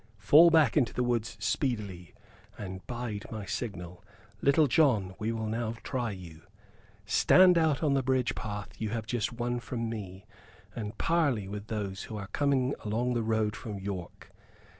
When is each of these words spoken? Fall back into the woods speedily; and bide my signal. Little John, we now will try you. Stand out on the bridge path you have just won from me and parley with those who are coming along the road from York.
Fall 0.17 0.49
back 0.49 0.75
into 0.75 0.95
the 0.95 1.03
woods 1.03 1.37
speedily; 1.39 2.15
and 2.57 2.83
bide 2.87 3.25
my 3.31 3.45
signal. 3.45 4.03
Little 4.41 4.65
John, 4.65 5.13
we 5.19 5.29
now 5.31 5.37
will 5.67 5.73
try 5.83 6.09
you. 6.09 6.41
Stand 7.05 7.55
out 7.55 7.83
on 7.83 7.93
the 7.93 8.01
bridge 8.01 8.33
path 8.33 8.69
you 8.81 8.89
have 8.89 9.05
just 9.05 9.31
won 9.31 9.59
from 9.59 9.91
me 9.91 10.25
and 10.75 10.97
parley 10.97 11.47
with 11.47 11.67
those 11.67 12.05
who 12.05 12.17
are 12.17 12.29
coming 12.29 12.73
along 12.83 13.13
the 13.13 13.21
road 13.21 13.55
from 13.55 13.77
York. 13.77 14.31